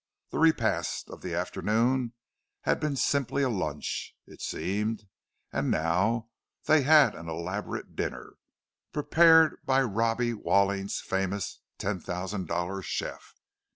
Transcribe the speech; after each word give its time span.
The 0.31 0.39
repast 0.39 1.11
of 1.11 1.21
the 1.21 1.35
afternoon 1.35 2.13
had 2.61 2.79
been 2.79 2.95
simply 2.95 3.43
a 3.43 3.49
lunch, 3.49 4.15
it 4.25 4.41
seemed—and 4.41 5.69
now 5.69 6.31
they 6.65 6.81
had 6.81 7.13
an 7.13 7.29
elaborate 7.29 7.95
dinner, 7.95 8.33
prepared 8.91 9.59
by 9.63 9.83
Robbie 9.83 10.33
Walling's 10.33 11.01
famous 11.01 11.61
ten 11.77 11.99
thousand 11.99 12.47
dollar 12.47 12.81
chef. 12.81 13.35